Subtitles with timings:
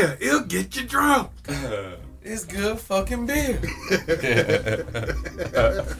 [0.00, 0.16] beer.
[0.20, 1.30] It'll get you drunk.
[1.48, 1.96] Uh-huh.
[2.22, 3.60] it's good fucking beer.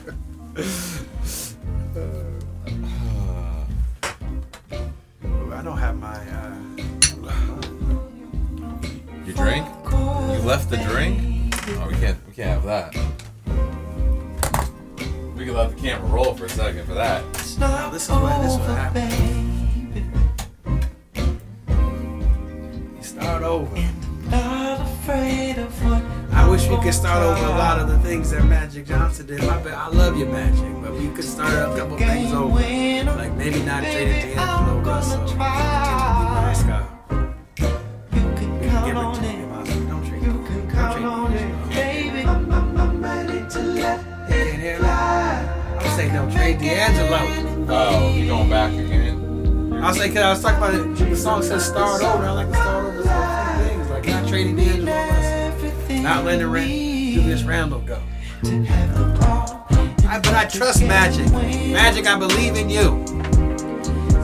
[44.31, 44.51] D'Angelo.
[44.51, 45.79] Can't hear that?
[45.79, 47.65] I was saying don't trade D'Angelo.
[47.69, 49.73] Oh, you going back again?
[49.73, 51.09] I was like, cause I was talking about it.
[51.09, 52.23] The song says start over.
[52.23, 56.25] I like to start over for a few things, like not trading D'Angelo Russell, not
[56.25, 58.01] letting Ran- Julius Randle go.
[58.43, 61.31] I, but I trust Magic.
[61.31, 62.97] Magic, I believe in you.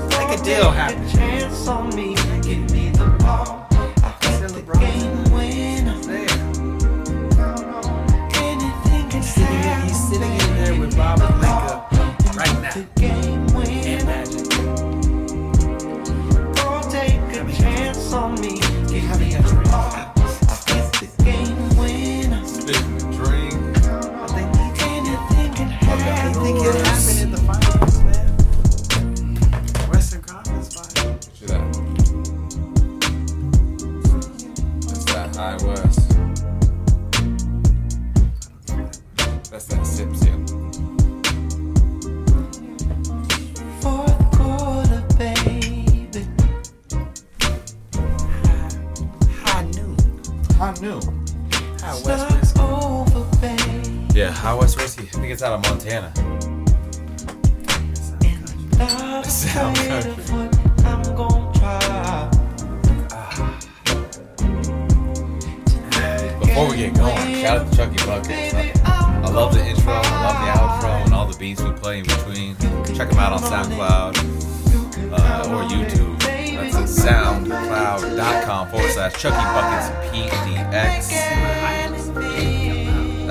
[0.09, 1.07] Make a deal happen.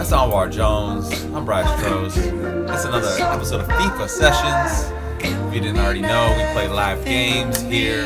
[0.06, 1.24] That's Anwar Jones.
[1.34, 2.68] I'm Bryce Trost.
[2.68, 4.92] That's another episode of FIFA Sessions.
[5.18, 8.02] If you didn't already know, we play live games here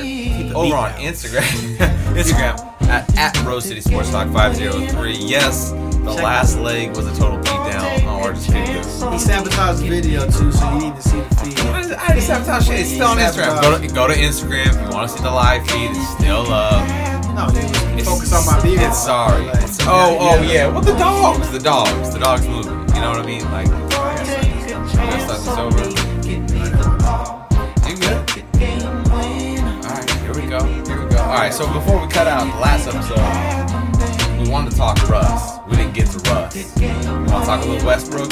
[0.54, 1.42] over on Instagram.
[2.16, 5.12] Instagram at, at Rose City Sports Talk 503.
[5.12, 8.34] Yes, the last leg was a total beatdown.
[8.34, 9.12] Just kicked it.
[9.12, 11.60] He sabotaged the video too, so you need to see the feed.
[11.60, 12.80] I just sabotage shit.
[12.80, 13.60] It's still on Instagram.
[13.60, 15.90] Go to, go to Instagram if you want to see the live feed.
[15.90, 16.99] It's still up.
[17.40, 17.46] No,
[17.96, 18.86] It's, focus on my video.
[18.88, 19.46] It's sorry.
[19.46, 20.52] Like, It's, oh, oh yeah.
[20.52, 20.66] yeah.
[20.68, 21.50] Well, the dogs.
[21.50, 22.12] The dogs.
[22.12, 22.72] The dogs moving.
[22.94, 23.44] You know what I mean?
[23.50, 23.70] Like, I
[24.92, 25.88] gotta start over.
[26.28, 28.18] You good?
[29.80, 30.62] Alright, here we go.
[30.84, 31.16] Here we go.
[31.16, 35.60] Alright, so before we cut out the last episode, we wanted to talk Russ.
[35.66, 36.54] We didn't get to Russ.
[36.78, 38.30] You want to talk a little Westbrook?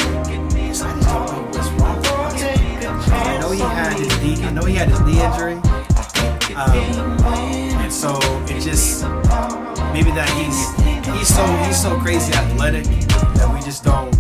[3.11, 4.45] I know he had his knee.
[4.45, 5.55] I know he had his knee injury,
[6.57, 8.19] um, and so
[8.55, 9.03] it just
[9.97, 10.61] maybe that he's
[11.17, 14.13] he's so he's so crazy athletic that we just don't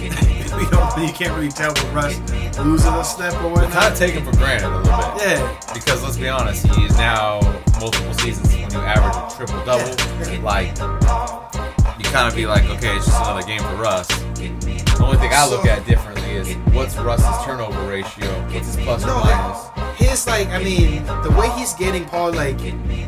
[0.56, 2.16] we don't you can't really tell with Russ
[2.64, 5.22] losing a step or We kind of take him for granted a little bit.
[5.22, 7.40] Yeah, Because let's be honest, he is now
[7.78, 10.42] multiple seasons when you average a triple double.
[10.42, 10.68] Like,
[11.98, 14.08] you kind of be like, okay, it's just another game for Russ.
[14.40, 18.26] The only thing I look at differently is what's Russ's turnover ratio?
[18.52, 19.90] What's his plus or minus?
[20.00, 22.58] his like I mean the way he's getting Paul like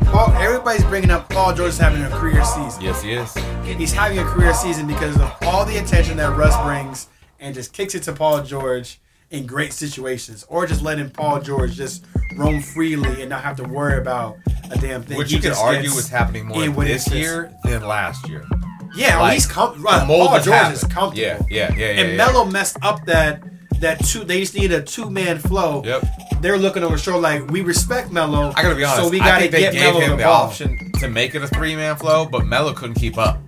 [0.05, 2.83] Paul everybody's bringing up Paul George having a career season.
[2.83, 3.35] Yes, he is.
[3.79, 7.09] He's having a career season because of all the attention that Russ brings
[7.41, 9.01] and just kicks it to Paul George
[9.31, 12.05] in great situations or just letting Paul George just
[12.37, 14.37] roam freely and not have to worry about
[14.71, 15.17] a damn thing.
[15.17, 18.45] Which He you could argue was happening more this year than last year.
[18.95, 20.75] Yeah, well, like, he's The right, Paul George happened.
[20.75, 21.19] is comfortable.
[21.19, 22.01] Yeah, yeah, yeah, yeah.
[22.01, 22.17] and yeah.
[22.17, 23.43] Melo messed up that
[23.81, 24.25] that two.
[24.25, 25.83] They just need a two man flow.
[25.85, 26.05] Yep.
[26.41, 28.53] They're looking over the shoulder like we respect Melo.
[28.55, 29.03] I gotta be honest.
[29.03, 31.77] So we gotta get gave Melo him the the option to make it a three
[31.77, 33.39] man flow, but Melo couldn't keep up.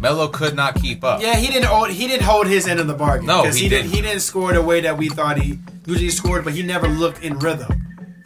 [0.00, 1.20] Melo could not keep up.
[1.20, 1.64] Yeah, he didn't.
[1.66, 3.26] Hold, he didn't hold his end of the bargain.
[3.26, 3.90] No, he he, didn't.
[3.90, 3.96] didn't.
[3.96, 7.22] He didn't score the way that we thought he usually scored, but he never looked
[7.22, 7.84] in rhythm.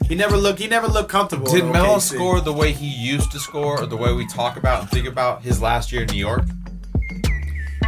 [0.09, 0.59] He never looked.
[0.59, 1.51] He never looked comfortable.
[1.51, 4.83] Did Melo score the way he used to score, or the way we talk about
[4.83, 6.45] and think about his last year in New York?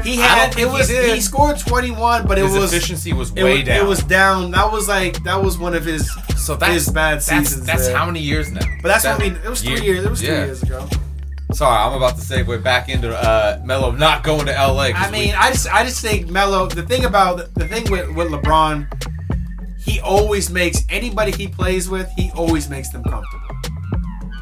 [0.05, 0.51] He had.
[0.51, 0.89] It think he was.
[0.89, 2.73] He, scored twenty one, but it His was.
[2.73, 3.85] efficiency was way was, down.
[3.85, 4.51] it was down.
[4.53, 7.65] That was like that was one of his so that's his bad seasons.
[7.67, 7.97] That's there.
[7.97, 8.61] how many years now?
[8.83, 9.39] But that's That what I mean.
[9.45, 10.05] It was three year- years.
[10.05, 10.29] It was yeah.
[10.37, 10.87] three years ago.
[11.53, 14.91] Sorry, I'm about to segue back into uh, Melo not going to LA.
[14.95, 16.67] I mean, we- I just I just think Melo.
[16.67, 18.87] The thing about the thing with with LeBron,
[19.81, 22.11] he always makes anybody he plays with.
[22.17, 23.41] He always makes them comfortable.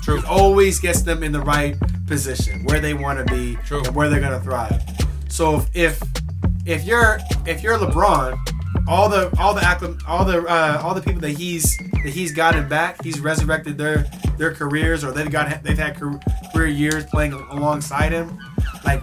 [0.03, 0.21] True.
[0.21, 1.77] He always gets them in the right
[2.07, 3.85] position where they want to be True.
[3.85, 4.83] and where they're gonna thrive.
[5.33, 5.99] So if
[6.67, 8.39] if you're if you're LeBron,
[8.87, 11.75] all the all the all the uh, all the people that he's
[12.05, 14.05] that he's gotten back, he's resurrected their
[14.37, 16.21] their careers or they've got they've had career,
[16.53, 18.39] career years playing alongside him.
[18.85, 19.01] Like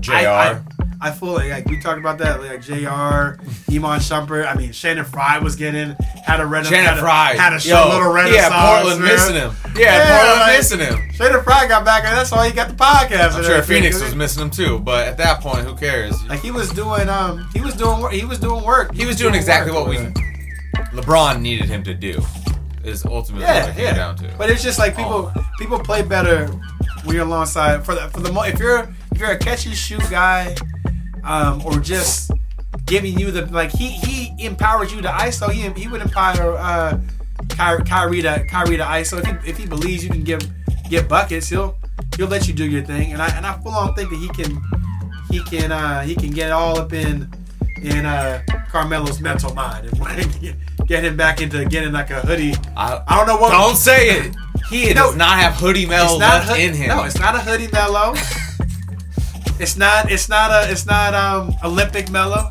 [0.00, 0.12] JR.
[0.12, 0.60] I, I,
[1.02, 3.40] I feel like, like we talked about that like Jr.
[3.74, 4.46] Iman Shumpert.
[4.46, 7.60] I mean Channing Frye was getting had a rena- Channing had a, Frye had a
[7.66, 8.50] Yo, little renaissance.
[8.52, 9.12] Yeah, Portland man.
[9.12, 9.52] missing him.
[9.76, 11.10] Yeah, Yeah, Portland like- missing him.
[11.12, 13.34] Channing Frye got back and that's why he got the podcast.
[13.34, 16.22] I'm sure Phoenix was missing him too, but at that point, who cares?
[16.28, 18.94] Like he was doing um he was doing he was doing work.
[18.94, 19.96] He was doing exactly what we.
[20.92, 22.20] LeBron needed him to do.
[22.84, 23.94] Is ultimately what it came yeah.
[23.94, 24.34] down to.
[24.38, 25.46] But it's just like people Oh.
[25.58, 26.46] people play better
[27.04, 30.00] when you're alongside for the for the if you're if you're a catch and shoot
[30.10, 30.54] guy,
[31.24, 32.30] um or just
[32.86, 35.50] giving you the like he he empowers you to ISO.
[35.50, 36.98] He he would empower uh
[37.48, 40.40] Ky- Kyrie to Kyrie to ISO if he if he believes you can give
[40.88, 41.76] get buckets he'll
[42.16, 44.28] he'll let you do your thing and I and I full on think that he
[44.28, 44.60] can
[45.30, 47.30] he can uh he can get all up in
[47.82, 49.96] in uh Carmelo's mental mind and
[50.86, 52.54] get, him back into getting like a hoodie.
[52.76, 54.34] I, I don't know what don't say it.
[54.68, 55.06] He No.
[55.06, 56.88] does not have hoodie left hood- in him.
[56.88, 58.14] No, it's not a hoodie Melo.
[59.60, 60.10] it's not.
[60.10, 60.70] It's not a.
[60.70, 62.50] It's not um Olympic Melo.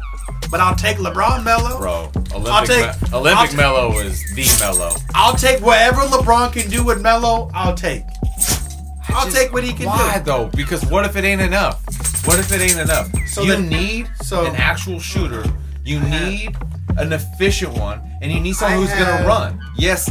[0.51, 1.77] But I'll take LeBron Melo.
[1.77, 4.91] Bro, I'll Olympic, take- Me- I'll Olympic take- Melo is the Melo.
[5.13, 7.51] I'll take whatever LeBron can do with Melo.
[7.53, 8.03] I'll take.
[9.09, 10.23] I'll Just- take what he can Why do.
[10.23, 10.45] though?
[10.55, 11.81] Because what if it ain't enough?
[12.25, 13.09] What if it ain't enough?
[13.27, 15.43] So you then- need so- an actual shooter.
[15.83, 16.55] You need
[16.97, 19.59] an efficient one, and you need someone I who's have- gonna run.
[19.77, 20.09] Yes,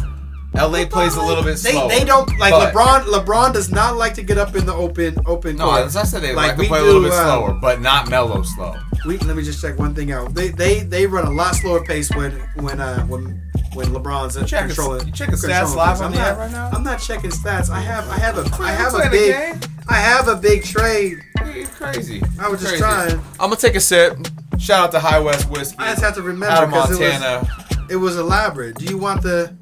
[0.58, 1.88] LA plays a little bit They, slower.
[1.88, 3.04] they don't like but- LeBron.
[3.04, 5.56] LeBron does not like to get up in the open open.
[5.56, 5.80] No, court.
[5.86, 8.08] as I said, they like, to we play a little bit uh, slower, but not
[8.10, 8.76] Melo slow.
[9.06, 10.34] We, let me just check one thing out.
[10.34, 13.40] They they they run a lot slower pace when when uh when
[13.74, 15.06] when LeBron's in checking- controlling.
[15.06, 16.70] you checking stats live on the app right now?
[16.72, 17.70] I'm not checking stats.
[17.70, 19.64] I have I have a I have a big?
[19.88, 21.18] I have a big trade.
[21.54, 22.22] You're crazy.
[22.38, 22.82] I was just Crazy.
[22.82, 23.12] trying.
[23.40, 24.18] I'm gonna take a sip.
[24.58, 25.76] Shout out to High West Whiskey.
[25.78, 28.74] I just have to remember out of because it was it was elaborate.
[28.76, 29.56] Do you want the?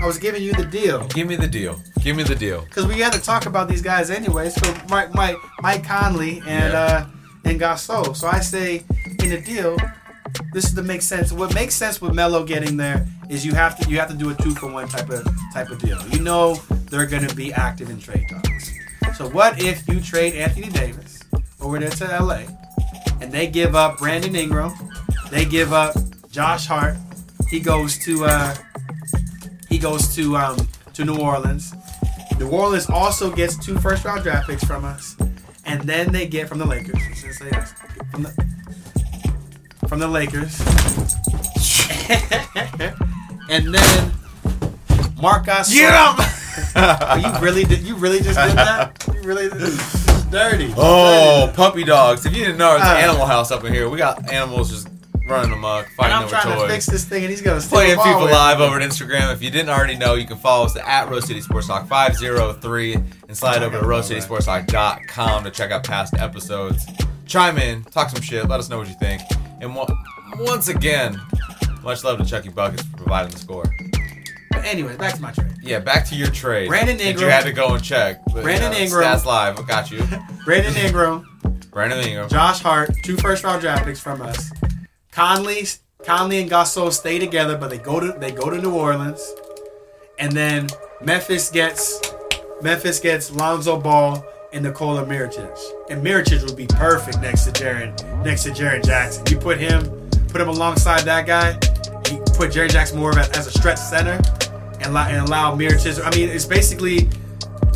[0.00, 1.78] I was giving you the deal Give me the deal.
[2.02, 2.62] Give me the deal.
[2.62, 4.48] because we had to talk about these guys anyway.
[4.50, 6.80] So Mike Mike Mike Conley and Yeah.
[6.80, 7.06] uh
[7.44, 8.16] and Gasol.
[8.16, 8.82] So I say
[9.20, 9.76] in the deal.
[10.52, 11.32] This is to make sense.
[11.32, 14.30] What makes sense with Melo getting there is you have to you have to do
[14.30, 15.98] a two for one type of type of deal.
[16.08, 16.54] You know
[16.88, 18.70] they're going to be active in trade talks.
[19.18, 21.18] So what if you trade Anthony Davis
[21.60, 22.42] over there to LA,
[23.20, 24.72] and they give up Brandon Ingram,
[25.30, 25.94] they give up
[26.30, 26.96] Josh Hart,
[27.48, 28.54] he goes to uh,
[29.70, 31.72] he goes to um, to New Orleans.
[32.38, 35.16] New Orleans also gets two first round draft picks from us,
[35.64, 36.96] and then they get from the Lakers.
[37.10, 37.72] I should say yes.
[38.10, 38.32] From the
[39.88, 40.60] from the Lakers.
[43.48, 44.12] and then
[45.20, 45.72] Marc Gasol.
[45.74, 46.26] Get him!
[46.76, 47.80] Oh, you really did?
[47.82, 49.02] You really just did that?
[49.14, 49.48] You really?
[49.48, 50.72] This is dirty.
[50.76, 52.26] Oh, puppy dogs.
[52.26, 52.88] If you didn't know, it's Uh.
[52.98, 53.88] an animal house up in here.
[53.88, 54.88] We got animals just
[55.30, 57.78] running amok, And fighting I'm over trying to fix this thing, and he's gonna steal
[57.78, 59.32] Playing people away live over at Instagram.
[59.32, 62.94] If you didn't already know, you can follow us at Rose City Sports Talk 503
[62.94, 66.86] and slide over to RoseCitySportsTalk.com to check out past episodes.
[67.26, 69.22] Chime in, talk some shit, let us know what you think.
[69.60, 69.86] And one,
[70.38, 71.20] once again,
[71.82, 73.64] much love to Chucky Buckets for providing the score.
[74.50, 75.52] But anyways, back to my trade.
[75.62, 76.68] Yeah, back to your trade.
[76.68, 78.20] Brandon that You had to go and check.
[78.26, 79.04] But, Brandon you know, Ingram.
[79.04, 80.02] Stats Live, I got you.
[80.44, 81.26] Brandon Ingram,
[81.70, 82.28] Brandon Ingram.
[82.28, 84.50] Josh Hart, two first round draft picks from us.
[85.12, 85.66] Conley,
[86.04, 89.34] Conley and Gasol stay together, but they go to they go to New Orleans,
[90.18, 90.68] and then
[91.02, 92.00] Memphis gets
[92.62, 95.58] Memphis gets Lonzo Ball and Nikola Mirotic,
[95.90, 99.24] and Mirotic would be perfect next to Jaren next to Jaren Jackson.
[99.28, 101.52] You put him put him alongside that guy.
[102.10, 104.20] You put Jaren Jackson more of a, as a stretch center,
[104.80, 106.00] and and allow Mirotic.
[106.04, 107.08] I mean, it's basically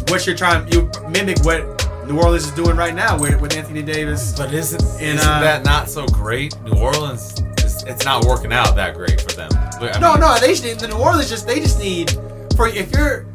[0.08, 3.82] what you're trying you mimic what New Orleans is doing right now with, with Anthony
[3.82, 4.34] Davis.
[4.36, 6.58] But isn't, And, isn't uh, that not so great?
[6.62, 9.50] New Orleans, is, it's not working out that great for them.
[9.54, 12.10] I No, mean, no, they just, the New Orleans just they just need
[12.56, 13.26] for if you're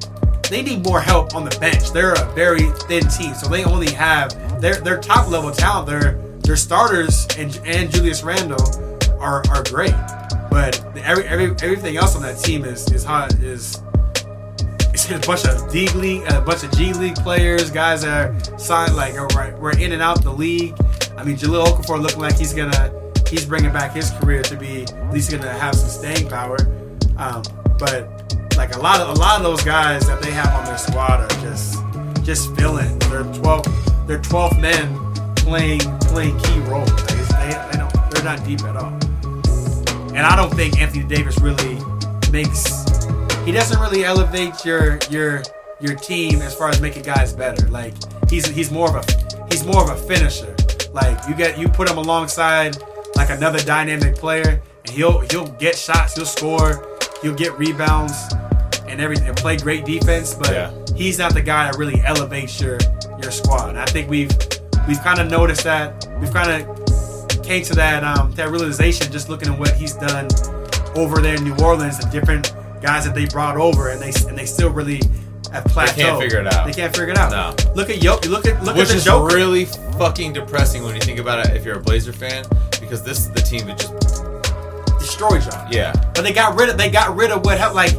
[0.49, 1.91] they need more help on the bench.
[1.91, 5.87] They're a very thin team, so they only have their their top level talent.
[5.87, 8.63] Their their starters and and Julius Randle
[9.19, 9.93] are are great,
[10.49, 13.81] but every, every everything else on that team is is hot is.
[15.11, 18.95] A bunch of D league, a bunch of G League players, guys that are signed
[18.95, 20.75] like right- we're in and out the league.
[21.17, 22.91] I mean, Jahlil Okafor looking like he's gonna
[23.27, 26.57] he's bringing back his career to be at least gonna have some staying power.
[27.17, 27.41] Um,
[27.79, 28.07] but
[28.55, 31.21] like a lot of a lot of those guys that they have on their squad
[31.21, 31.81] are just
[32.23, 32.97] just filling.
[32.99, 33.65] They're twelve.
[34.07, 34.95] They're twelve men
[35.37, 36.91] playing playing key roles.
[36.91, 38.11] Like they, they don't.
[38.11, 38.93] They're not deep at all.
[40.15, 41.77] And I don't think Anthony Davis really
[42.31, 42.85] makes.
[43.45, 45.41] He doesn't really elevate your your
[45.79, 47.67] your team as far as making guys better.
[47.69, 47.93] Like
[48.29, 50.55] he's he's more of a he's more of a finisher.
[50.93, 52.77] Like you get you put him alongside
[53.15, 58.13] like another dynamic player, and he'll he'll get shots, he'll score, he'll get rebounds,
[58.87, 60.33] and everything, and play great defense.
[60.35, 60.71] But Yeah.
[60.95, 62.77] he's not the guy that really elevates your
[63.21, 63.69] your squad.
[63.69, 64.31] And I think we've
[64.87, 66.07] we've kind of noticed that.
[66.19, 70.27] We've kind of came to that um, that realization just looking at what he's done
[70.95, 74.37] over there in New Orleans and different guys that they brought over, and they and
[74.37, 75.01] they still really
[75.51, 75.95] have plateaued.
[75.95, 76.65] They can't figure it out.
[76.65, 77.31] They can't figure it out.
[77.31, 77.73] No.
[77.73, 78.15] Look at Yo.
[78.27, 79.65] Look at look Which at the is really
[79.97, 82.45] fucking depressing when you think about it if you're a Blazer fan,
[82.79, 84.23] because this is the team that just
[84.99, 85.67] destroys y'all.
[85.71, 85.93] yeah.
[86.13, 87.93] But they got rid of they got rid of what helped like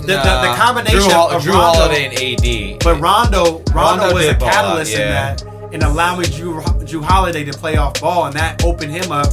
[0.00, 2.78] the, the, the combination Jrue, of Jrue Rondo, Holiday and AD.
[2.82, 7.02] But Rondo, Rondo, Rondo was a did ball catalyst in that, in allowing Jrue, Jrue
[7.02, 9.28] Holiday to play off ball, and that opened him up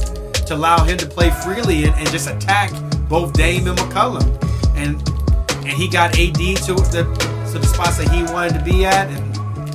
[0.46, 2.70] to allow him to play freely and, and just attack
[3.08, 4.24] both Dame and McCollum,
[4.78, 5.02] and
[5.58, 7.04] and he got AD to the
[7.52, 9.34] to the spots that he wanted to be at, and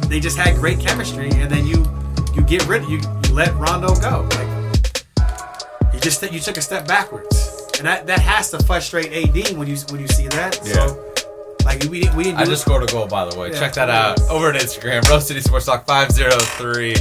[0.10, 1.30] they just had great chemistry.
[1.32, 1.86] And then you
[2.34, 6.62] you get rid of you you let Rondo go, like you just you took a
[6.62, 10.56] step backwards, and that that has to frustrate AD when you when you see that.
[10.64, 11.10] So.
[11.66, 13.50] Like we didn't, we didn't I just it- scored a goal, by the way.
[13.50, 13.58] Yeah.
[13.58, 16.94] Check that out over at Instagram, Rose City Sports Talk five zero three.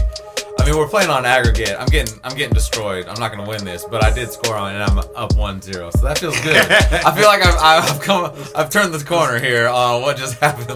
[0.63, 1.75] I mean, we're playing on aggregate.
[1.77, 3.09] I'm getting, I'm getting destroyed.
[3.09, 5.93] I'm not gonna win this, but I did score on, it and I'm up 1-0,
[5.93, 6.55] so that feels good.
[6.57, 10.71] I feel like I've, I've come, I've turned the corner here on what just happened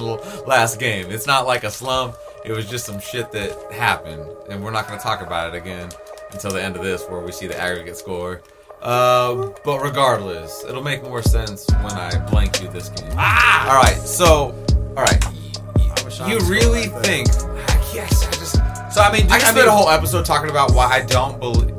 [0.44, 1.12] last game.
[1.12, 2.16] It's not like a slump.
[2.44, 5.88] It was just some shit that happened, and we're not gonna talk about it again
[6.32, 8.42] until the end of this, where we see the aggregate score.
[8.82, 13.12] Uh, but regardless, it'll make more sense when I blank you this game.
[13.16, 13.70] Ah!
[13.70, 14.52] All right, so
[14.96, 17.28] all right, I wish I you really like think?
[17.94, 18.25] Yes, I just
[18.96, 20.86] So I mean, do, I I just mean, spent a whole episode talking about why
[20.86, 21.74] I don't believe.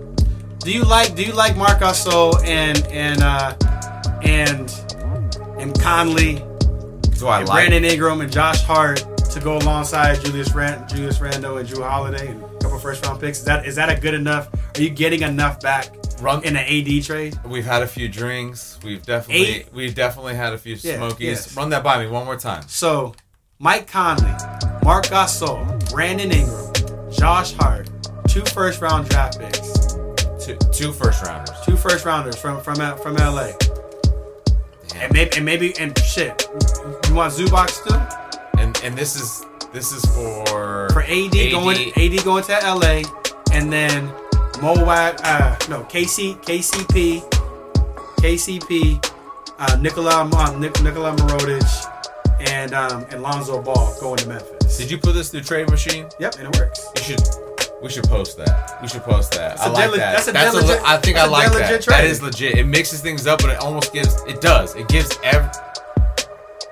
[0.59, 3.55] do you like do you like Marc Gasol and and uh,
[4.21, 4.69] and
[5.59, 6.36] and Conley,
[7.17, 7.69] Do I and like?
[7.69, 12.27] Brandon Ingram and Josh Hart to go alongside Julius Rand, Julius Randle and Jrue Holiday
[12.27, 13.39] and a couple first round picks?
[13.39, 14.50] Is that is that a good enough?
[14.77, 15.89] Are you getting enough back
[16.21, 17.36] Run- in an AD trade?
[17.45, 18.77] We've had a few drinks.
[18.83, 19.74] We've definitely Eight?
[19.74, 21.19] we've definitely had a few Yeah, smokies.
[21.47, 21.57] yes.
[21.57, 22.62] Run that by me one more time.
[22.67, 23.15] So
[23.57, 24.29] Mike Conley,
[24.83, 26.66] Marc Gasol, Brandon Ingram,
[27.17, 27.89] Josh Hart,
[28.27, 29.95] two first round draft picks,
[30.43, 31.55] Two two first rounders.
[31.65, 33.51] two first rounders from from from LA.
[34.89, 35.01] Damn.
[35.01, 36.47] And maybe, and maybe, and shit.
[37.07, 38.59] You want Zubac too?
[38.59, 43.01] And and this is this is for For AD, going, AD going to LA,
[43.51, 44.05] and then
[44.62, 47.21] Moab, uh, no, KC, KCP,
[48.21, 49.05] KCP,
[49.59, 54.56] uh, Nikola, uh, Nik- Nikola Mirotic, and um, and Lonzo Ball going to Memphis.
[54.77, 56.07] Did you put this through Trade Machine?
[56.19, 56.88] Yep, and it works.
[56.97, 57.21] You should.
[57.81, 58.81] We should post that.
[58.81, 59.57] We should post that.
[59.57, 60.12] That's I a like dead le- that.
[60.15, 61.81] that's a that's dead a, legit- I think I like that.
[61.83, 62.05] trade.
[62.09, 62.57] is legit.
[62.57, 64.19] It mixes things up, but it almost gives.
[64.24, 64.75] It does.
[64.75, 65.50] It gives every.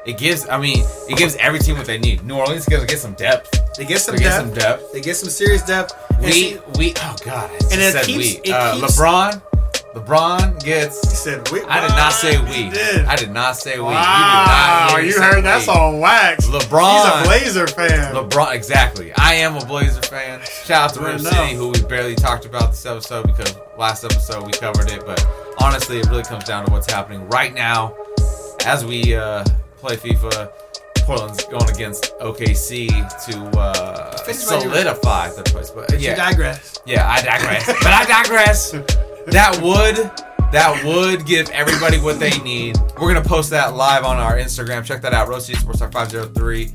[0.06, 0.48] It gives.
[0.50, 2.24] I mean, it gives every team what they need.
[2.26, 3.52] New Orleans gonna get some depth.
[3.78, 4.94] They get some They get some depth.
[4.94, 5.94] They get some serious depth.
[6.22, 8.42] We see- we oh god, And it keeps- we.
[8.44, 9.42] it Uh, keeps- LeBron,
[9.96, 11.10] LeBron gets.
[11.10, 12.70] he said, we, I did not say we.
[12.70, 13.06] Did.
[13.06, 13.86] I did not say we.
[13.86, 15.16] Wow, you did not.
[15.16, 16.46] you heard that's on wax.
[16.48, 17.22] LeBron.
[17.22, 18.14] He's a Blazer fan.
[18.14, 19.14] LeBron, exactly.
[19.14, 20.42] I am a Blazer fan.
[20.66, 21.18] Shout out to know.
[21.18, 25.06] City, who we barely talked about this episode because last episode we covered it.
[25.06, 25.26] But
[25.62, 27.96] honestly, it really comes down to what's happening right now
[28.66, 29.46] as we uh,
[29.78, 30.52] play FIFA.
[31.06, 32.88] Portland's going against OKC
[33.28, 35.70] to uh, solidify the place.
[35.70, 36.82] But You yeah, digress.
[36.86, 37.66] yeah, I digress.
[37.68, 38.76] but I digress.
[39.28, 39.96] That would
[40.52, 42.78] that would give everybody what they need.
[43.00, 44.86] We're gonna post that live on our Instagram.
[44.86, 45.28] Check that out.
[45.28, 46.72] Rose City Sports Talk 503.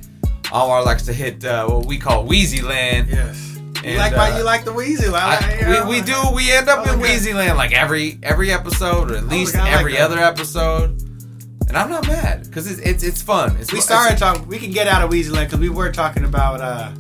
[0.53, 3.09] Omar likes to hit uh, what we call Wheezy Land.
[3.09, 3.47] Yes.
[3.85, 5.11] You And, like uh, you like the Weezy.
[5.15, 5.37] I,
[5.71, 7.01] I- we, we do we end up Oh, in.
[7.01, 10.03] Wheezy Land like every every episode or at least I like every that.
[10.03, 11.01] other episode.
[11.69, 13.57] And I'm not mad because it's, it's it's fun.
[13.57, 14.47] It's We it's- started talking.
[14.49, 16.91] We can get out of Weezy Land because we were talking about uh,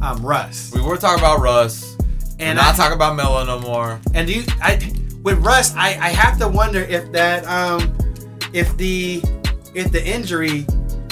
[0.00, 0.72] um, Russ.
[0.72, 1.91] We were talking about Russ.
[2.38, 4.00] And And not I- talking about Melo no more.
[4.14, 4.78] And do you, I,
[5.22, 7.96] with Russ, I, I have to wonder if that, um,
[8.52, 9.22] if the,
[9.74, 10.62] if the injury,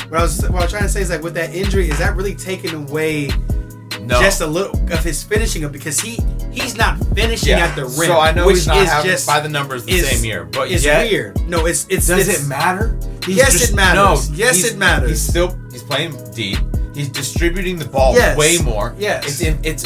[0.08, 1.98] what I was, what I was trying to say is like with that injury, is
[1.98, 3.28] that really taking away
[4.00, 4.20] No.
[4.20, 6.18] just a little of his finishing of because he,
[6.50, 7.92] he's not finishing at the rim.
[8.08, 10.24] So I know which he's not is having just by the numbers the is- same
[10.24, 11.40] year, but it's yet, weird.
[11.48, 12.98] No, it's it's Does it's, it matter?
[13.28, 14.30] Yes, it matters.
[14.32, 15.10] Yes, it matters.
[15.10, 16.58] He's still he's playing deep.
[16.94, 18.36] He's distributing the ball Yes.
[18.36, 18.94] way more.
[18.98, 19.24] Yes.
[19.26, 19.84] It's in it's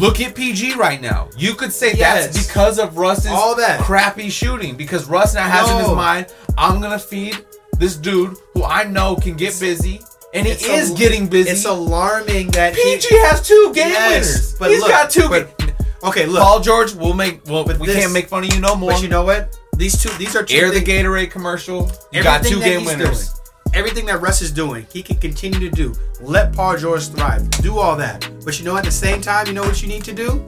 [0.00, 1.28] look at PG right now.
[1.36, 2.26] You could say Yes.
[2.34, 3.80] that's because of Russ's All that.
[3.80, 4.74] crappy shooting.
[4.76, 6.26] Because Russ now has in his mind,
[6.58, 7.38] I'm gonna feed
[7.78, 10.00] this dude who I know can get busy
[10.34, 11.50] and he It's is al- getting busy.
[11.50, 13.18] It's alarming that PG he.
[13.26, 14.54] has two game Yes, winners.
[14.58, 15.28] but He's look, got two.
[15.28, 15.66] but- ga-
[16.02, 16.42] Okay, look.
[16.42, 17.40] Paul George, we'll make.
[17.46, 18.92] Well, But we this- can't make fun of you no more.
[18.92, 19.54] but you know what?
[19.76, 20.08] These two.
[20.16, 20.56] These are two.
[20.56, 21.90] Air the Gatorade commercial.
[22.10, 23.28] You got two game winners.
[23.28, 23.39] doing,
[23.74, 25.94] everything that Russ is doing, he can continue to do.
[26.20, 27.48] Let Paul George thrive.
[27.62, 28.28] Do all that.
[28.44, 30.44] But you know, at the same time, you know what you need to do?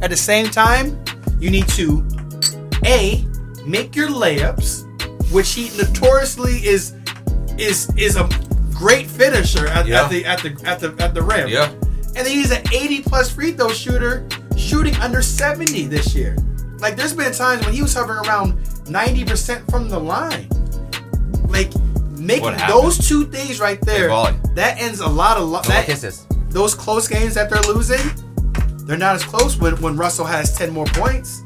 [0.00, 1.02] At the same time,
[1.38, 2.06] you need to
[2.84, 3.24] A,
[3.66, 4.82] make your layups,
[5.32, 6.94] which he notoriously is
[7.58, 8.28] is is a
[8.72, 10.04] great finisher at, Yeah.
[10.04, 11.48] at the at the at the at the rim.
[11.48, 11.70] Yeah.
[12.14, 14.26] And then he's an 80 plus free throw shooter,
[14.56, 16.36] shooting under 70 this year.
[16.78, 20.48] Like there's been times when he was hovering around 90% from the line.
[21.48, 21.72] Like
[22.22, 24.08] making What those two things right there,
[24.54, 26.26] that ends a lot of lo- that, kiss this.
[26.48, 28.00] those close games that they're losing.
[28.86, 31.42] They're not as close when, when Russell has 10 more points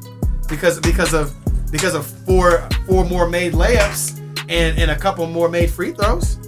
[0.48, 1.34] because because of
[1.70, 4.18] because of four four more made layups
[4.48, 6.38] and, and a couple more made free throws.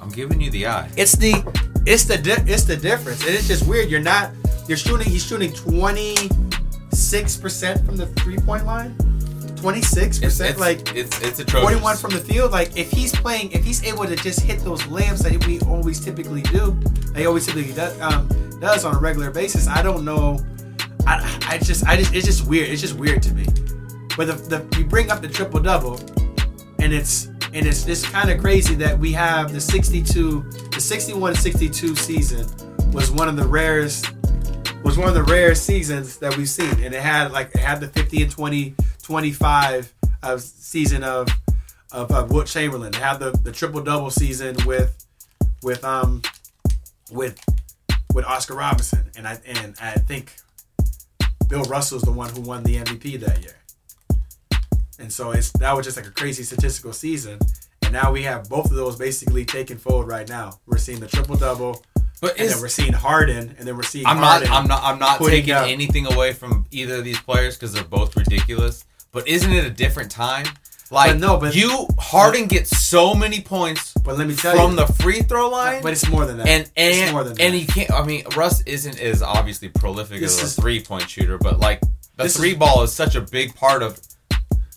[0.00, 0.88] I'm giving you the eye.
[0.96, 1.34] It's the
[1.86, 3.20] it's the di- it's the difference.
[3.26, 3.90] And it's just weird.
[3.90, 4.30] You're not
[4.68, 8.94] you're shooting he's shooting 26% from the three-point line.
[9.58, 10.22] 26%.
[10.22, 11.80] It's, it's like it's it's atrocious.
[11.80, 12.52] 41 from the field.
[12.52, 16.00] Like if he's playing, if he's able to just hit those layups that we always
[16.00, 16.78] typically do,
[17.14, 18.28] he always typically does, um,
[18.60, 19.68] does on a regular basis.
[19.68, 20.44] I don't know.
[21.06, 22.68] I, I just I just it's just weird.
[22.68, 23.44] It's just weird to me.
[24.16, 26.00] But the, the you bring up the triple double,
[26.78, 31.96] and it's and it's it's kind of crazy that we have the 62, the 61-62
[31.96, 32.46] season
[32.92, 34.12] was one of the rarest
[34.84, 37.80] was one of the rarest seasons that we've seen, and it had like it had
[37.80, 38.74] the 50 and 20,
[39.12, 41.28] 25 of season of
[41.92, 42.88] of, of Wilt Chamberlain.
[42.88, 45.02] It had the, the triple double season with
[45.62, 46.20] with um
[47.10, 47.40] with
[48.12, 50.34] with Oscar Robinson, and I and I think
[51.48, 53.56] Bill Russell's the one who won the MVP that year.
[54.98, 57.38] And so it's that was just like a crazy statistical season.
[57.84, 60.58] And now we have both of those basically taking forward right now.
[60.66, 61.82] We're seeing the triple double,
[62.20, 64.50] But and then we're seeing Harden, and then we're seeing I'm Harden.
[64.50, 67.72] not I'm not I'm not taking up- anything away from either of these players because
[67.72, 68.84] they're both ridiculous.
[69.12, 70.46] But isn't it a different time?
[70.90, 74.70] Like But no, but- you Harden gets so many points But let me tell from
[74.70, 75.82] you, the free throw line.
[75.82, 76.46] but it's more than that.
[76.48, 77.58] and it's and more than and that.
[77.58, 77.90] he can't.
[77.90, 81.80] I mean, Russ isn't as obviously prolific This as a three point shooter, but like
[82.16, 84.00] the This is- three ball is such a big part of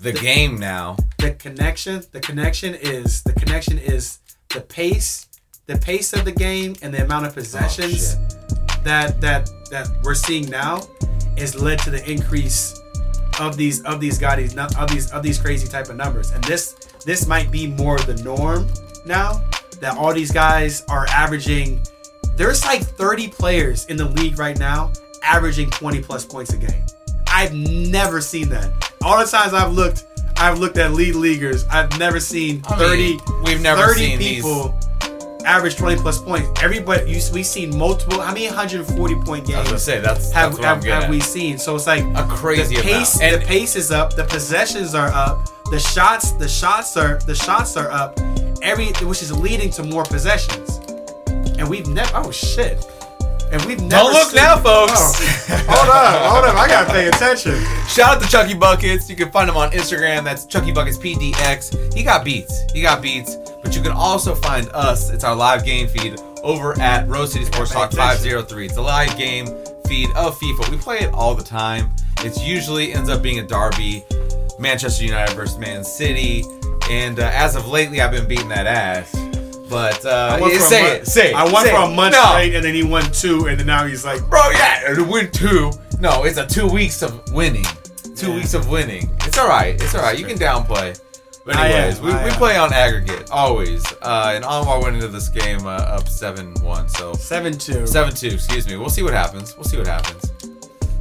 [0.01, 0.97] the game now.
[1.19, 4.17] the connection the connection is the connection is
[4.49, 5.27] the pace
[5.67, 10.15] the pace of the game and the amount of possessions oh, that that that we're
[10.15, 10.81] seeing now
[11.37, 12.73] is led to the increase
[13.41, 16.31] of these of these guys of these of these crazy type of numbers.
[16.31, 16.73] And this
[17.05, 18.67] this might be more the norm
[19.05, 19.41] now
[19.79, 21.81] that all these guys are averaging
[22.35, 24.91] there's like 30 players in the league right now
[25.23, 26.85] averaging 20 plus points a game.
[27.27, 28.71] I've never seen that.
[29.03, 30.05] All the times i've looked
[30.37, 34.19] i've looked at lead leaguers i've never seen I 30 mean, we've never 30 seen
[34.19, 34.79] these- people
[35.45, 36.49] average 20 plus points.
[36.61, 39.55] Everybody you, we've seen multiple how many 140 point games?
[39.55, 41.57] I was gonna say that's have, that's have, have we seen.
[41.57, 43.33] So it's like A crazy the pace amount.
[43.33, 47.35] And- the pace is up the possessions are up the shots the shots are the
[47.35, 48.19] shots are up
[48.61, 50.79] every which is leading to more possessions.
[51.57, 52.85] And we've never oh shit
[53.51, 54.93] and we've never Don't look now, folks.
[54.95, 59.09] Oh, hold on hold on I gotta pay attention Shout out to Chucky Buckets.
[59.09, 60.23] You can find him on Instagram.
[60.23, 61.93] That's Chucky Buckets PDX.
[61.93, 62.61] He got beats.
[62.71, 63.35] He got beats.
[63.61, 65.09] But you can also find us.
[65.09, 68.65] It's our live game feed over at Rose City Sports Talk 503.
[68.65, 69.45] It's a live game
[69.87, 70.69] feed of FIFA.
[70.69, 71.89] We play it all the time.
[72.19, 74.05] It's usually ends up being a derby,
[74.57, 76.45] Manchester United versus Man City.
[76.89, 79.13] And uh, as of lately, I've been beating that ass.
[79.71, 81.35] But uh, I yeah, say month- it, say it.
[81.35, 82.23] I won say for a month No.
[82.29, 85.31] straight and then he won two and then now he's like Bro, yeah, to win
[85.31, 85.71] two.
[85.99, 87.65] No, it's a two weeks of winning.
[88.15, 88.35] Two Yeah.
[88.35, 89.09] weeks of winning.
[89.21, 89.73] It's all right.
[89.81, 90.19] It's all right.
[90.19, 90.99] You can downplay.
[91.43, 93.83] But I am, anyways, we, we play on aggregate always.
[94.01, 96.87] Uh, and Anwar went into this game uh, up seven one.
[96.89, 98.27] So seven two seven two.
[98.27, 98.77] Excuse me.
[98.77, 99.55] We'll see what happens.
[99.55, 100.31] We'll see what happens.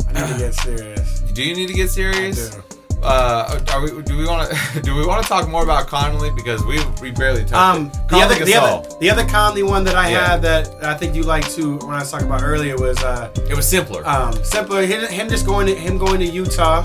[0.09, 2.51] I need to get serious Do you need to get I serious?
[2.51, 2.63] do.
[3.03, 6.31] Uh, are we, do we want to do we want to talk more about Conley
[6.37, 9.85] because we we barely touched Um, the Conley other, the other, the other comedy one
[9.85, 10.27] that I Yeah.
[10.29, 13.31] had that I think you liked too when I was talking about earlier was uh,
[13.49, 14.07] it was simpler.
[14.07, 16.83] um, simpler him, him just going to him going to Utah,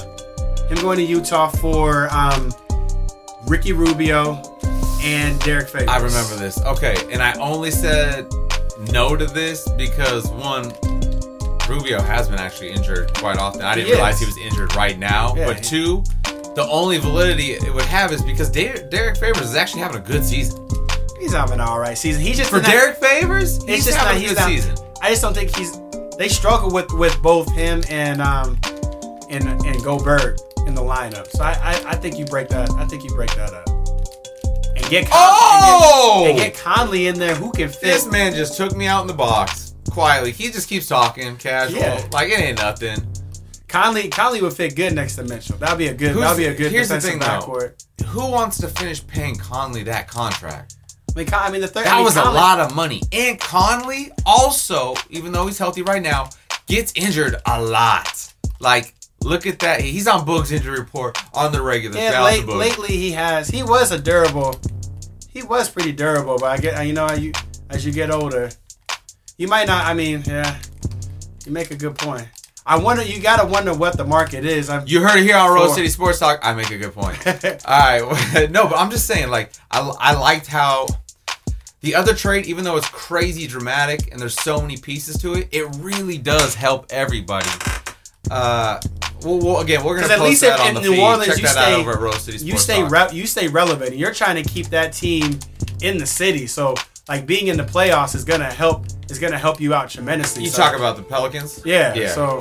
[0.69, 2.53] him going to Utah for um,
[3.47, 4.41] Ricky Rubio
[5.03, 5.89] and Derrick Favors.
[5.89, 6.59] I remember this.
[6.63, 8.25] Okay, and I only said
[8.91, 10.71] no to this because one,
[11.69, 13.61] Rubio has been actually injured quite often.
[13.61, 14.19] I didn't He realize is.
[14.21, 15.33] he was injured right now.
[15.35, 16.03] Yeah, but he- two,
[16.55, 20.03] the only validity it would have is because Der- Derrick Favors is actually having a
[20.05, 20.67] good season.
[21.19, 22.21] He's having an all right season.
[22.21, 24.31] He's just For not- Derrick Favors, It's he's just having not.
[24.31, 24.47] a good not.
[24.49, 24.75] season.
[25.01, 25.79] I just don't think he's.
[26.17, 28.57] They struggle with with both him and um
[29.29, 31.27] and and Gobert in the lineup.
[31.29, 32.69] So I, I I think you break that.
[32.71, 33.67] I think you break that up.
[33.67, 36.23] And And get Con- Oh!
[36.27, 37.81] and get, and get Conley in there who can fit.
[37.81, 40.31] This man just took me out in the box quietly.
[40.31, 42.05] He just keeps talking casual, Yeah.
[42.11, 43.05] like it ain't nothing.
[43.67, 45.57] Conley Conley would fit good next to Mitchell.
[45.57, 46.11] That'd be a good.
[46.11, 47.71] Who's- That'd be a good here's the thing, though.
[48.07, 50.75] Who wants to finish paying Conley that contract?
[51.15, 51.85] I mean, I mean the third.
[51.85, 53.01] That I mean, was a lot of money.
[53.11, 56.29] And Conley also, even though he's healthy right now,
[56.67, 58.33] gets injured a lot.
[58.59, 59.81] Like, look at that.
[59.81, 61.97] He's on Boog's injury report on the regular.
[61.97, 63.47] Yeah, Shout out to late, lately he has.
[63.49, 64.55] He was a durable.
[65.29, 67.31] He was pretty durable, but I get you know you
[67.69, 68.49] as you get older,
[69.37, 69.85] you might not.
[69.85, 70.57] I mean, yeah,
[71.45, 72.27] you make a good point.
[72.65, 73.03] I wonder.
[73.03, 74.69] You gotta wonder what the market is.
[74.69, 76.39] I'm, You heard it here on Rose City Sports Talk.
[76.41, 77.15] I make a good point.
[77.67, 80.87] All right, no, but I'm just saying, like, I, I liked how
[81.81, 85.49] the other trade, even though it's crazy dramatic and there's so many pieces to it,
[85.51, 87.47] it really does help everybody.
[88.31, 88.79] Uh,
[89.21, 90.99] well, well again, we're gonna at least that the in New feed.
[91.03, 93.11] Orleans, Check you that stay- out over at Rose City Sports you stay Talk.
[93.11, 93.91] re- you stay relevant.
[93.91, 95.39] and You're trying to keep that team
[95.83, 96.47] in the city.
[96.47, 96.73] So
[97.07, 98.85] like being in the playoffs is gonna help.
[99.09, 100.43] Is gonna help you out tremendously.
[100.43, 101.61] you So- talk about the Pelicans?
[101.65, 101.93] Yeah.
[101.93, 102.09] Yeah.
[102.09, 102.39] So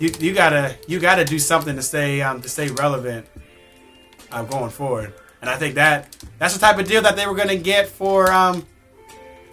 [0.00, 3.26] you you gotta you gotta do something to stay um to stay relevant
[4.32, 5.14] um, going forward.
[5.40, 8.32] And I think that that's the type of deal that they were gonna get for
[8.32, 8.66] um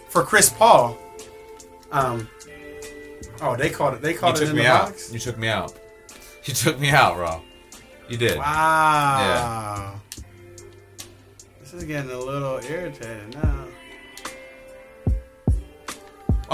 [0.08, 0.98] for Chris Paul.
[1.92, 2.28] Um.
[3.40, 4.02] Oh, they called it.
[4.02, 4.86] They you called it took in me the out.
[4.86, 5.12] box.
[5.12, 5.72] You took me out.
[6.44, 7.40] You took me out, bro.
[8.08, 8.36] You did.
[8.36, 9.18] Wow.
[9.20, 10.24] Yeah.
[11.60, 13.66] This is getting a little irritating now.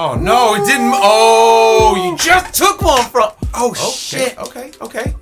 [0.01, 0.93] Oh no, it didn't.
[0.95, 3.33] Oh, you just took one from.
[3.53, 4.39] Oh Okay, shit!
[4.39, 5.13] Okay, okay.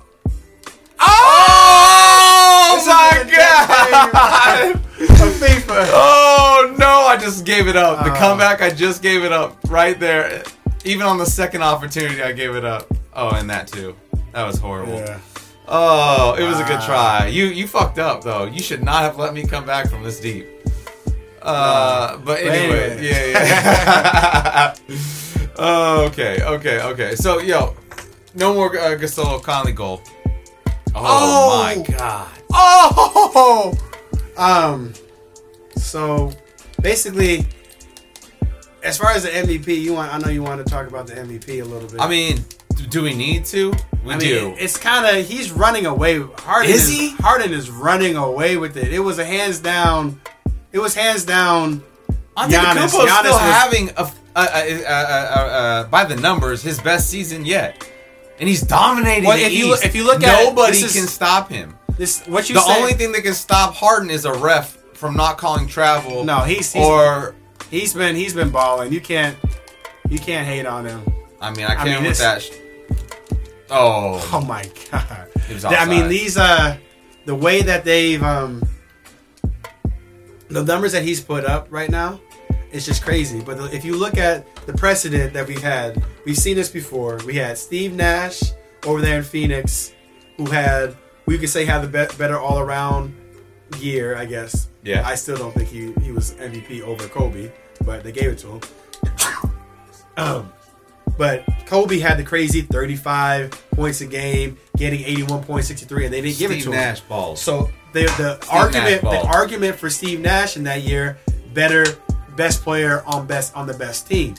[0.99, 4.75] Oh This my god!
[4.75, 5.89] A FIFA.
[5.93, 8.03] Oh no, I just gave it up.
[8.05, 8.15] The Oh.
[8.17, 10.43] comeback, I just gave it up right there.
[10.85, 12.85] Even on the second opportunity, I gave it up.
[13.15, 13.95] Oh, and that too.
[14.33, 14.93] That was horrible.
[14.99, 15.17] Yeah.
[15.67, 17.25] Oh, it was a good try.
[17.27, 18.45] You you fucked up though.
[18.45, 20.45] You should not have let me come back from this deep.
[21.41, 23.09] Uh, but anyway, anyway.
[23.09, 24.95] yeah, yeah.
[25.59, 27.15] Oh, okay, okay, okay.
[27.15, 27.75] So yo,
[28.35, 30.01] no more uh, Gasol Conley goal.
[30.93, 31.63] Oh, Oh.
[31.63, 32.29] my god.
[32.53, 33.73] Oh,
[34.37, 34.93] um,
[35.75, 36.31] so
[36.81, 37.45] basically,
[38.83, 41.13] as far as the MVP, you want I know you want to talk about the
[41.15, 41.99] MVP a little bit.
[41.99, 42.45] I mean,
[42.89, 43.73] do we need to?
[44.05, 44.55] We I mean, do.
[44.59, 46.19] it's kind of he's running away.
[46.21, 47.09] Harden Is he?
[47.19, 48.93] Harden is running away with it.
[48.93, 50.21] It was a hands down.
[50.77, 51.81] It was hands down.
[52.35, 56.79] I think Giannis- Antetokounmpo's still was- having a, a, a, a, by the numbers his
[56.79, 57.83] best season yet,
[58.39, 59.23] and he's dominating.
[59.25, 61.75] Well, if you look- if you look at it, nobody this is- can stop him.
[61.97, 65.39] This what you The only thing that can stop Harden is a ref from not
[65.39, 66.23] calling travel.
[66.23, 67.33] No, he's- he's- or
[67.71, 68.93] he's been he's been balling.
[68.93, 69.35] You can't
[70.09, 71.01] you can't hate on him.
[71.41, 72.43] I mean, I I can't mean, with that.
[72.43, 72.51] Sh-
[73.71, 75.27] oh, Oh my god!
[75.49, 76.77] It I mean, these uh,
[77.25, 78.61] the way that they've um,
[80.49, 82.19] the numbers that he's put up right now,
[82.71, 83.41] it's just crazy.
[83.41, 87.19] But if you look at the precedent that we've had, we've seen this before.
[87.25, 88.41] We had Steve Nash
[88.85, 89.93] over there in Phoenix,
[90.37, 93.15] who had we could say had the be- better all around
[93.79, 94.69] year, I guess.
[94.83, 95.05] Yeah.
[95.05, 97.51] I still don't think he he was MVP over Kobe,
[97.85, 98.61] but they gave it to him.
[100.17, 100.53] um,
[101.17, 106.51] but Kobe had the crazy 35 points a game, getting 81.63, and they didn't give
[106.51, 107.05] it Steve to Nash him.
[107.09, 107.41] balls.
[107.41, 111.17] So the the argument the argument for Steve Nash in that year,
[111.53, 111.85] better
[112.35, 114.35] best player on best on the best team.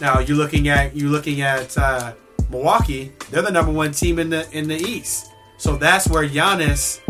[0.00, 2.12] Now you're looking at you're looking at uh,
[2.50, 3.12] Milwaukee.
[3.30, 5.32] They're the number one team in the in the East.
[5.58, 7.00] So that's where Giannis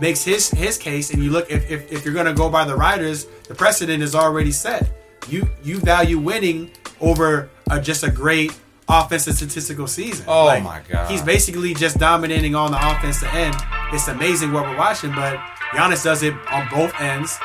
[0.00, 1.12] makes his his case.
[1.12, 4.02] And you look if if, if you're going to go by the writers, the precedent
[4.02, 4.90] is already set.
[5.28, 8.52] You you value winning over a, just a great
[8.88, 10.24] offensive statistical season.
[10.28, 11.10] Oh my God.
[11.10, 13.54] He's basically just dominating on the offensive end.
[13.92, 15.38] It's amazing what we're watching, but
[15.72, 17.38] Giannis does it on both ends.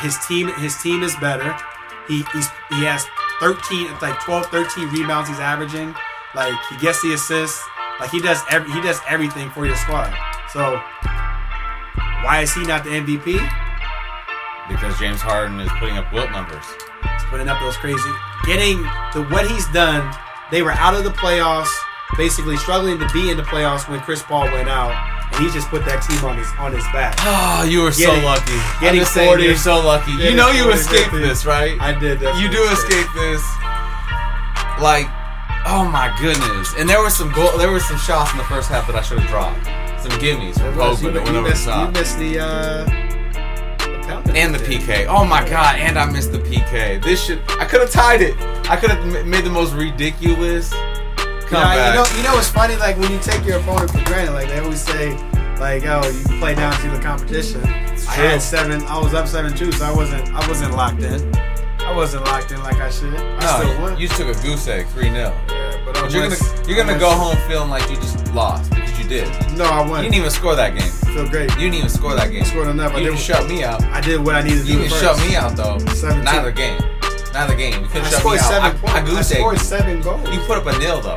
[0.00, 1.56] His team his team is better.
[2.06, 3.06] He he's, he has
[3.40, 5.94] 13 it's like 12 13 rebounds he's averaging.
[6.34, 7.62] Like he gets the assists.
[8.00, 10.12] Like he does every, he does everything for your squad.
[10.52, 10.80] So
[12.22, 13.38] why is he not the MVP?
[14.68, 16.64] because James Harden is putting up wilt numbers.
[17.02, 18.12] He's putting up those crazy
[18.44, 18.80] getting
[19.12, 20.14] the what he's done.
[20.50, 21.72] They were out of the playoffs,
[22.16, 24.96] basically struggling to be in the playoffs when Chris Paul went out,
[25.32, 27.14] and he just put that team on his on his back.
[27.20, 28.58] Oh, you were Getting- so lucky.
[28.80, 30.12] Getting just saying, 40 you're so lucky.
[30.12, 31.80] You know you escaped this, right?
[31.80, 32.40] I did that.
[32.40, 33.42] you do escape this.
[34.80, 35.06] Like,
[35.66, 36.74] oh my goodness!
[36.78, 37.56] And there was some goal.
[37.58, 39.64] There was some shots in the first half that I should have dropped.
[40.00, 43.04] Some gimmies from You, Pogba that went over the missed, you missed the uh.
[44.34, 45.06] And the PK.
[45.08, 45.76] Oh my god!
[45.80, 47.02] And I missed the PK.
[47.02, 47.42] This should.
[47.58, 48.36] I could have tied it.
[48.70, 50.72] I could have made the most ridiculous
[51.50, 51.94] You know, comeback.
[51.94, 52.76] you know, you know what's funny?
[52.76, 55.16] Like when you take your opponent for granted, like they always say,
[55.58, 57.62] Like oh, you play down to the competition.
[57.64, 58.82] I had seven.
[58.84, 60.28] I was up seven two, so I wasn't.
[60.34, 61.34] I wasn't locked in.
[61.80, 63.14] I wasn't locked in like I should.
[63.14, 63.92] I still No, won.
[63.96, 65.14] you, you took a goose egg, three 0
[65.48, 66.36] yeah, but But you're gonna
[66.68, 69.26] you're gonna go home feeling like you just lost because you did.
[69.56, 70.04] No, I won.
[70.04, 70.90] You didn't even score that game.
[71.14, 71.48] feel great.
[71.52, 72.44] You didn't even score that game.
[72.44, 72.92] scored enough.
[72.92, 73.82] I You did- didn't shut me out.
[73.84, 74.78] I did what I needed to You do.
[74.80, 75.02] didn't first.
[75.02, 75.78] shut me out though.
[75.94, 76.78] Seven, Neither game.
[77.32, 77.82] Neither game.
[77.82, 78.44] You couldn't shut me scored out.
[78.50, 79.10] seven I, points.
[79.10, 80.28] I I, scored seven goals.
[80.28, 81.16] You put up a nil though.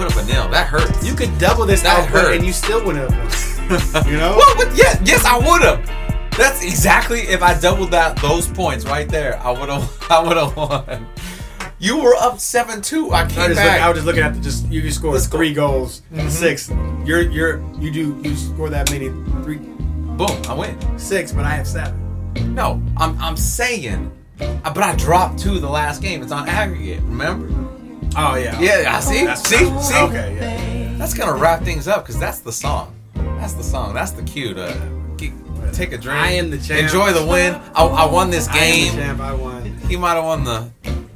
[0.00, 0.48] Put up a nail.
[0.48, 1.06] That hurts.
[1.06, 2.36] You could double this That output hurts.
[2.38, 3.18] and you still wouldn't have
[3.70, 4.06] won.
[4.10, 4.34] You know?
[4.36, 5.86] Well, but yeah, yes, I would have.
[6.38, 9.38] That's exactly if I doubled that those points right there.
[9.40, 10.06] I would have.
[10.10, 11.06] I would have won.
[11.78, 13.10] You were up seven two.
[13.10, 13.74] I I, came just back.
[13.78, 15.36] look, I was just looking at the just you just scored Let's go.
[15.38, 16.30] three goals, Mhm.
[16.30, 16.70] six.
[17.04, 19.08] You're you're you do you score that many
[19.44, 20.42] three Boom!
[20.48, 20.98] I win.
[20.98, 22.54] six, but I have seven.
[22.54, 24.10] No, I'm I'm saying,
[24.40, 26.22] uh, but I dropped two the last game.
[26.22, 27.00] It's on aggregate.
[27.02, 27.48] Remember?
[28.16, 28.58] Oh yeah.
[28.60, 29.24] Yeah, I see.
[29.24, 29.98] That's- See, see.
[29.98, 30.96] Okay, yeah.
[30.98, 32.94] That's gonna wrap things up because that's the song.
[33.14, 33.94] That's the song.
[33.94, 35.32] That's the cue to get,
[35.72, 36.18] take a drink.
[36.18, 36.80] I am the champ.
[36.82, 37.54] Enjoy the win.
[37.74, 38.58] I, I won this game.
[38.58, 39.06] I am the game.
[39.06, 39.20] champ.
[39.20, 39.64] I won.
[39.88, 40.70] He might have won the,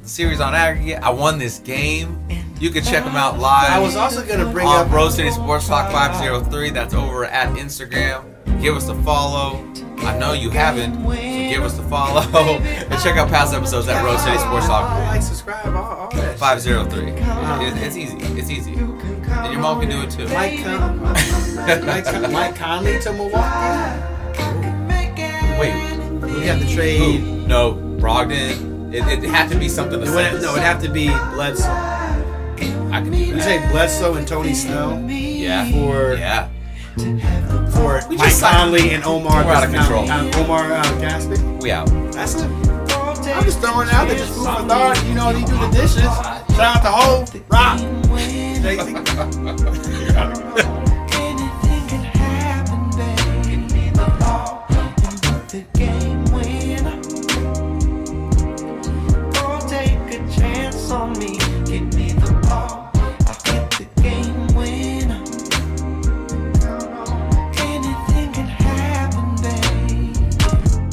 [0.07, 1.01] series on aggregate.
[1.01, 2.19] I won this game.
[2.59, 3.71] You can check him out live.
[3.71, 6.69] I was also gonna bring on up Rose City Sports Talk 503.
[6.69, 8.23] That's over at Instagram.
[8.61, 9.63] Give us a follow.
[9.97, 12.21] I know you haven't, so give us a follow.
[12.59, 16.07] and check out past episodes at Rose City Sports Talk like, subscribe, all, all
[16.39, 16.61] that.
[16.61, 16.75] shit.
[16.89, 17.67] 503.
[17.67, 18.17] It, it's easy.
[18.39, 18.73] It's easy.
[18.73, 20.27] And your mom can do it too.
[20.29, 21.01] Mike, Con-
[21.85, 24.01] Mike, Con- Mike Conley to Milwaukee.
[25.59, 25.73] Wait,
[26.21, 26.99] We have to trade.
[27.21, 27.47] who?
[27.47, 28.93] No, Brogdon.
[28.93, 31.69] It, it had to be something the It would, no, it'd have to be Bledsoe.
[31.69, 33.43] I can do You that.
[33.43, 35.01] say Bledsoe and Tony Snell?
[35.09, 35.69] Yeah.
[35.71, 36.47] for Yeah.
[37.71, 39.43] for We Mike just signed- Conley and Omar.
[39.43, 40.09] We're out of control.
[40.09, 41.61] Uh, Omar uh, Gaspi.
[41.61, 41.87] We out.
[42.13, 42.64] That's it.
[43.35, 45.03] I'm just throwing it out there, just food for thought.
[45.05, 46.03] You know, they do the dishes.
[46.55, 47.79] Shout out to Ho, Rock,
[48.61, 48.93] Jay Z.